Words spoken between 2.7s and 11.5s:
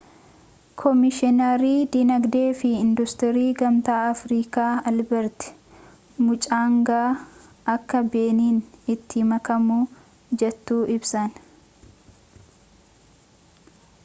industirii gamtaa afrikaa albeert muchangaa akka beniin itti makamuuf jettu ibsan